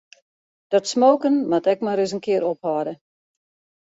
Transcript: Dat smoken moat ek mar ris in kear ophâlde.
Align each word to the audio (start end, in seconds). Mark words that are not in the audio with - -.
Dat 0.71 0.89
smoken 0.91 1.35
moat 1.49 1.69
ek 1.73 1.79
mar 1.85 1.97
ris 1.99 2.13
in 2.15 2.23
kear 2.25 2.43
ophâlde. 2.51 2.93